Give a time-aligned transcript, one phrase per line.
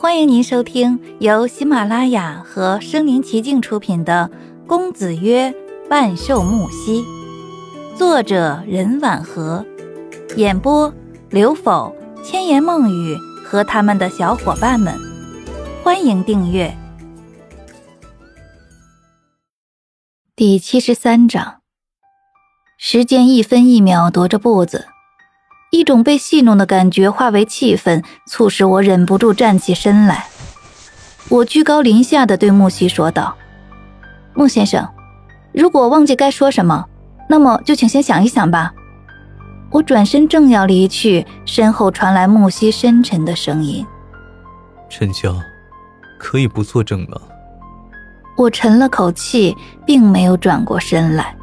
[0.00, 4.30] 欢迎您收听由喜马拉雅和声临其境出品的
[4.68, 5.52] 《公子曰
[5.90, 7.02] 万寿木兮》，
[7.96, 9.66] 作者任婉和，
[10.36, 10.94] 演播
[11.30, 11.92] 刘否、
[12.22, 14.94] 千言梦语和他们的小伙伴们。
[15.82, 16.72] 欢迎订阅。
[20.36, 21.62] 第七十三章，
[22.78, 24.86] 时间一分一秒踱着步子。
[25.70, 30.26] 一种被戏弄的感觉化为气愤，促使我忍不住站起身来。
[31.28, 33.36] 我居高临下的对木西说道
[34.34, 34.88] ：“木先生，
[35.52, 36.86] 如果忘记该说什么，
[37.28, 38.72] 那么就请先想一想吧。”
[39.70, 43.86] 我转身正要离去，身后传来木西深沉的声音
[44.88, 45.36] ：“陈娇，
[46.18, 47.20] 可以不作证吗？”
[48.38, 51.36] 我沉了口气，并没有转过身来，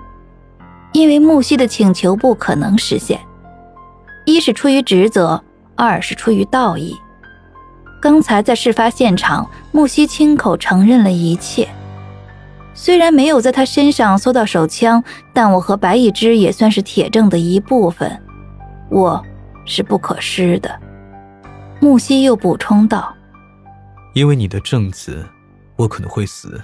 [0.93, 3.19] 因为木西的请求不可能实现。
[4.25, 5.43] 一是出于职责，
[5.75, 6.95] 二是出于道义。
[8.01, 11.67] 刚才在事发现场，木西亲口承认了一切。
[12.73, 15.03] 虽然没有在他身上搜到手枪，
[15.33, 18.21] 但我和白一之也算是铁证的一部分，
[18.89, 19.23] 我
[19.65, 20.77] 是不可失的。
[21.79, 23.15] 木西又补充道
[24.13, 25.25] ：“因为你的证词，
[25.75, 26.61] 我可能会死。”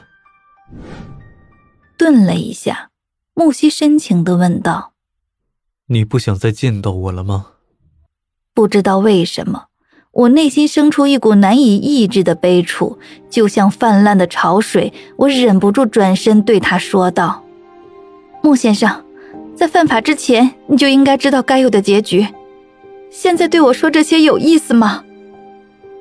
[1.97, 2.89] 顿了一下，
[3.33, 4.93] 木西深情地问道。
[5.93, 7.47] 你不想再见到我了吗？
[8.53, 9.65] 不知道为什么，
[10.13, 12.97] 我内心生出一股难以抑制的悲楚，
[13.29, 14.93] 就像泛滥的潮水。
[15.17, 17.43] 我忍不住转身对他说道
[18.41, 19.03] ：“穆先生，
[19.53, 22.25] 在犯法之前，你就应该知道该有的结局。
[23.09, 25.03] 现在对我说这些有意思吗？”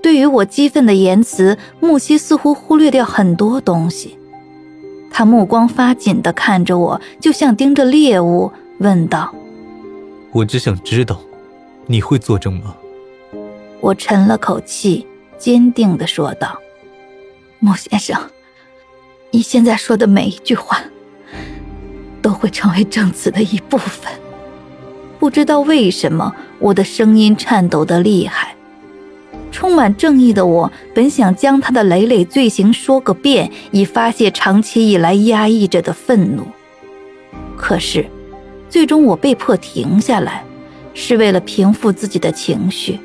[0.01, 4.17] 对于我激愤的言辞，木西似乎忽略掉很多东西。
[5.11, 9.35] 他目光发紧地看着我，就像盯着猎物，问道。
[10.33, 11.21] 我只想知道，
[11.87, 12.77] 你会作证吗？
[13.81, 15.05] 我沉了口气，
[15.37, 16.57] 坚定的说道
[17.59, 18.17] ：“莫先生，
[19.33, 20.81] 你现在说的每一句话，
[22.23, 24.13] 都会成为证词的一部分。”
[25.19, 28.55] 不知道为什么，我的声音颤抖的厉害。
[29.51, 36.47] 充满正义的我，本想将他的累累罪行说个遍，以发泄长期以来压抑着的愤怒。
[37.57, 38.09] 可是。
[38.71, 40.45] 最终，我被迫停下来，
[40.95, 43.01] 是为了平复自己的情绪。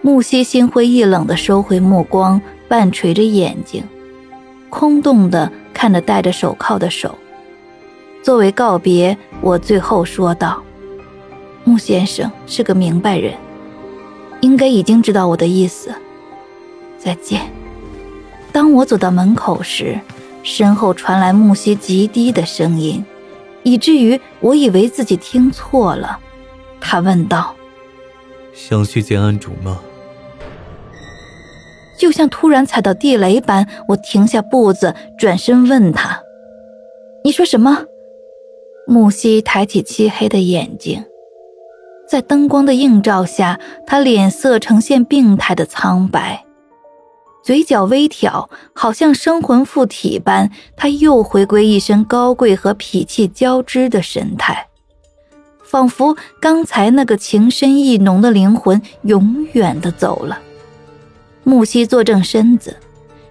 [0.00, 3.82] 木西心灰意冷地收回目光，半垂着眼睛，
[4.70, 7.18] 空洞地看着戴着手铐的手。
[8.22, 10.62] 作为告别，我最后说道
[11.64, 13.34] ：“木先生是个明白人，
[14.40, 15.92] 应该已经知道我的意思。
[16.96, 17.42] 再见。”
[18.52, 19.98] 当我走到门口时，
[20.42, 23.04] 身后传来木西极低的声音。
[23.62, 26.18] 以至于我以为自己听错了，
[26.80, 27.54] 他问道
[28.54, 29.80] ：“想去见安主吗？”
[31.98, 36.22] 就像突然踩到地雷般，我停下步子，转身问他
[37.22, 37.84] ：“你说什么？”
[38.88, 41.04] 木西抬起漆黑的眼睛，
[42.08, 46.44] 在灯光的映照下，他脸色呈现病态的苍白。
[47.42, 54.66] 嘴角微挑，好像生魂附体般，他又回归一身高贵和痞气交织的神态，
[55.62, 60.38] 仿佛刚才那个情深意浓的灵魂永远的走了。
[61.42, 62.76] 木西坐正身子，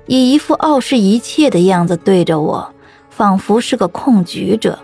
[0.07, 2.73] 以一副傲视一切的样子对着我，
[3.11, 4.79] 仿佛是个控局者。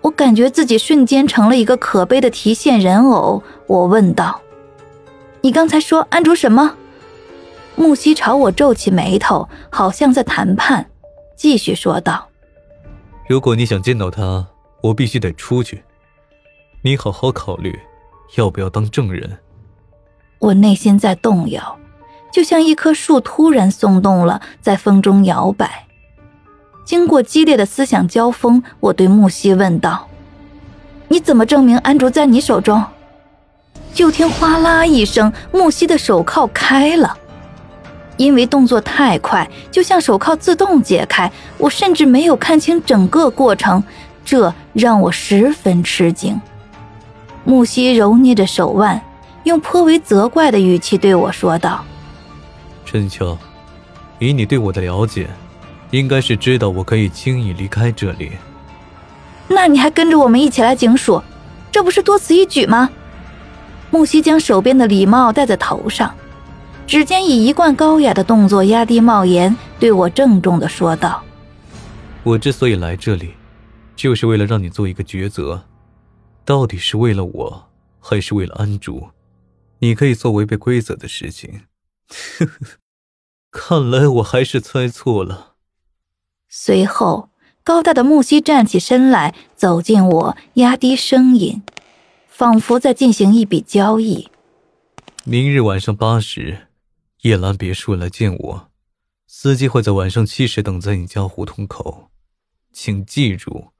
[0.00, 3.42] 我感觉自己瞬间成了一个可悲的提线人偶。
[3.66, 4.40] 我问道
[5.42, 6.74] ：“你刚才说安卓什么？”
[7.76, 10.86] 木西朝我皱起眉头，好像在谈判，
[11.36, 12.26] 继续说道
[13.28, 14.46] ：“如果你想见到他，
[14.82, 15.84] 我必须得出去。
[16.82, 17.78] 你好好考虑，
[18.36, 19.38] 要不要当证人？”
[20.40, 21.78] 我内心在动摇，
[22.32, 25.86] 就像一棵树突然松动了，在风中摇摆。
[26.84, 30.08] 经过激烈的思想交锋，我对木西问道
[31.08, 32.82] ：“你怎么证明安卓在你手中？”
[33.92, 37.18] 就听哗啦一声，木西的手铐开了。
[38.16, 43.82] 因为动作太快，就像手铐自动解开，我甚至没有看清整个过程，
[44.24, 46.40] 这让我十分吃惊。
[47.44, 49.00] 木西揉捏着手腕，
[49.44, 51.84] 用颇为责怪的语气对我说道
[52.84, 53.36] ：“陈秋，
[54.18, 55.28] 以你对我的了解，
[55.90, 58.32] 应该是知道我可以轻易离开这里。
[59.46, 61.22] 那你还跟着我们一起来警署，
[61.70, 62.90] 这不是多此一举吗？”
[63.90, 66.12] 木西将手边的礼帽戴在头上。
[66.86, 71.20] 指尖以一贯高雅的动作压低帽檐，对我郑重的说道
[72.22, 73.34] ：“我之所以来这里，
[73.96, 75.64] 就是为了让你做一个抉择，
[76.44, 77.68] 到底是为了我，
[77.98, 79.08] 还是为了安竹？
[79.80, 81.62] 你可以做违背规则的事情，
[82.38, 82.78] 呵呵，
[83.50, 85.54] 看来我还是猜错了。
[86.48, 87.30] 随后，
[87.64, 91.64] 高大的木西站起身来，走近我，压低声音，
[92.28, 94.28] 仿佛在进行一笔交易。
[95.24, 96.65] 明日晚上八时，
[97.26, 98.70] 叶兰别墅来见我，
[99.26, 102.08] 司机会在晚上七时等在你家胡同口，
[102.72, 103.72] 请记住，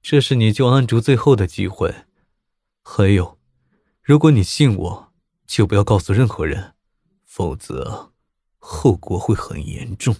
[0.00, 1.92] 这是你救安竹最后的机会。
[2.84, 3.36] 还有，
[4.00, 5.12] 如果你信我，
[5.44, 6.74] 就不要告诉任何人，
[7.24, 8.12] 否则
[8.60, 10.14] 后果会很严重。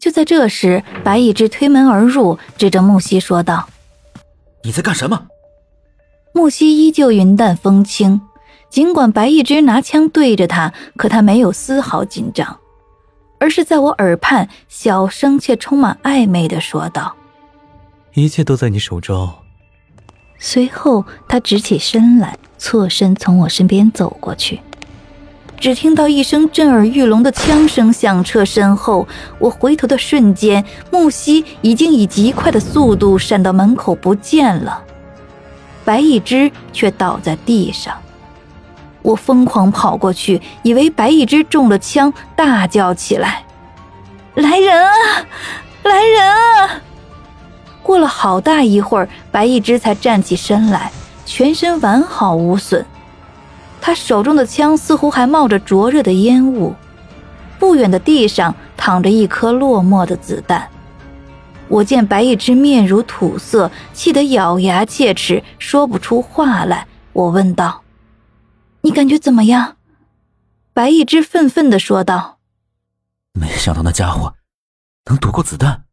[0.00, 3.68] 就在这时，白以之推门而入，指着木西说道
[4.64, 5.28] ：“你在干什么？”
[6.34, 8.20] 木西依旧云淡风轻，
[8.68, 12.58] 尽管白一之拿枪对着他，可他没有丝毫紧张，
[13.38, 17.14] 而是在我耳畔小声却充满暧昧的说道
[18.14, 19.32] ：“一切都在你手中。”
[20.38, 24.60] 随后，他直起身来，侧身从我身边走过去。
[25.58, 29.08] 只听到一声震耳欲聋的枪声响彻身后，
[29.38, 34.82] 我回头的瞬间，木西已经以极快的速度闪到门口不见了，
[35.82, 37.96] 白一只却倒在地上。
[39.06, 43.44] 我疯狂跑过去，以为白一只中了枪，大叫起来
[44.34, 44.92] ：“来人啊，
[45.84, 46.82] 来人啊！”
[47.84, 50.90] 过了好大一会儿，白一只才站起身来，
[51.24, 52.84] 全身完好无损。
[53.80, 56.74] 他手中的枪似乎还冒着灼热的烟雾。
[57.60, 60.66] 不远的地上躺着一颗落寞的子弹。
[61.68, 66.88] 我见白一只面如土色，气得咬牙切齿，说不出话来。
[67.12, 67.82] 我问道
[68.86, 69.76] ：“你感觉怎么样？”
[70.72, 72.38] 白一只愤愤的说道
[73.34, 74.36] ：“没想到那家伙
[75.06, 75.86] 能躲过子弹，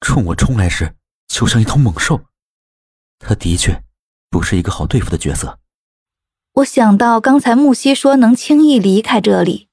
[0.00, 0.96] 冲我冲来时。”
[1.28, 2.26] 就像一头猛兽，
[3.18, 3.82] 他的确
[4.28, 5.58] 不是一个好对付的角色。
[6.52, 9.70] 我想到刚才木西说能轻易离开这里，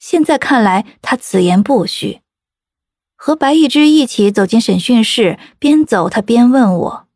[0.00, 2.22] 现在看来他此言不虚。
[3.14, 7.08] 和白一之一起走进审讯室，边走他边问我：“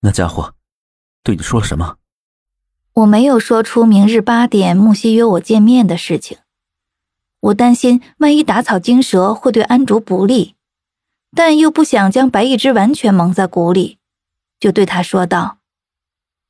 [0.00, 0.54] 那家伙
[1.22, 1.98] 对你说了什么？”
[2.96, 6.38] 我没有说出明日八点木西约我见面的事情，
[7.40, 10.54] 我担心万一打草惊蛇会对安竹不利。
[11.34, 13.98] 但又不想将白一之完全蒙在鼓里，
[14.58, 15.58] 就对他说道：“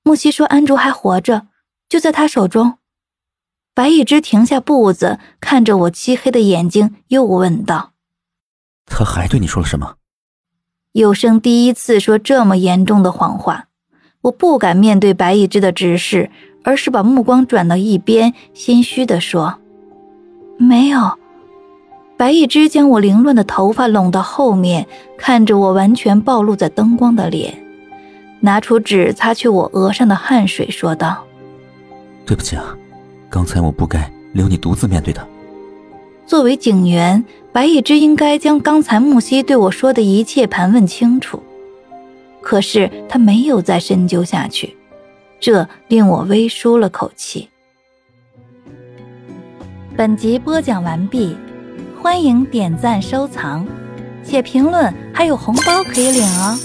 [0.04, 1.48] 木西说安竹还活着，
[1.88, 2.78] 就在他手中。”
[3.74, 7.92] 白一之停下步子，看着我漆黑的眼睛，又问道
[8.86, 9.96] ：“他还对你说了什么？”
[10.92, 13.66] 有生第一次说这么严重的谎话，
[14.26, 16.30] 我不敢面对白一之的指示，
[16.64, 19.54] 而是把目光转到一边，心虚地说
[20.58, 21.12] ：“没有。”
[22.18, 24.84] 白一之将我凌乱的头发拢到后面，
[25.16, 27.54] 看着我完全暴露在灯光的脸，
[28.40, 31.22] 拿出纸擦去我额上的汗水，说道
[32.26, 32.76] ：“对不起啊，
[33.30, 35.24] 刚才我不该留你独自面对的。”
[36.26, 41.40] 作为警员，白一之应该将刚才木西对我说的一切盘问清楚，
[42.46, 44.76] 可是他没有再深究下去，
[45.40, 47.48] 这令我微舒了口气。
[49.96, 51.36] 本集播讲完毕。
[52.00, 53.66] 欢迎点赞收藏，
[54.22, 56.56] 且评论，还有红包可以领哦。